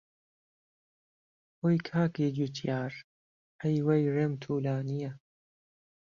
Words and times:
ئۆی 1.61 1.77
کاکی 1.87 2.27
جووتیار، 2.35 2.93
ئهی 3.61 3.77
وهی 3.85 4.11
رێم 4.15 4.33
توولانییه 4.41 5.11